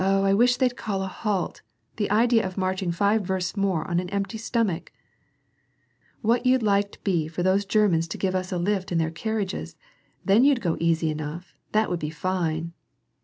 I 0.03 0.33
wish 0.33 0.57
they'd 0.57 0.75
call 0.75 1.03
a 1.03 1.07
halt! 1.07 1.61
the 1.97 2.09
idea 2.09 2.43
of 2.43 2.57
marching 2.57 2.91
five 2.91 3.21
versts 3.21 3.55
more 3.55 3.87
on 3.87 3.99
an 3.99 4.09
empty 4.09 4.39
stomach!" 4.39 4.91
"What 6.23 6.43
you'd 6.43 6.63
like'd 6.63 6.97
be 7.03 7.27
for 7.27 7.43
those 7.43 7.65
Germans 7.65 8.07
to 8.07 8.17
give 8.17 8.33
us 8.33 8.51
a 8.51 8.57
lift 8.57 8.91
in 8.91 8.97
their 8.97 9.11
carriages. 9.11 9.75
Then 10.25 10.43
you'd 10.43 10.59
go 10.59 10.75
easy 10.79 11.11
enough; 11.11 11.53
that 11.73 11.87
would 11.91 11.99
be 11.99 12.09
fine!" 12.09 12.73